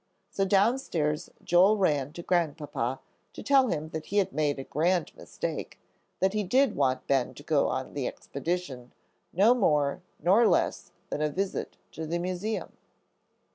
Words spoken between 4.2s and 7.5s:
made a grand mistake; that he did want Ben to